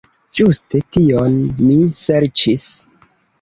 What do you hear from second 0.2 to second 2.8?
Ĝuste tion mi serĉis.